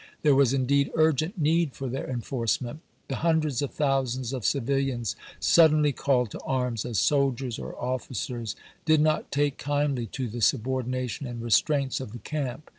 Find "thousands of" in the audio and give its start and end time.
3.71-4.47